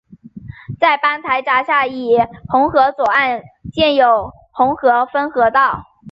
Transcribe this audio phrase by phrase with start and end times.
[0.79, 5.85] 在班台闸以下洪河左岸建有洪河分洪道。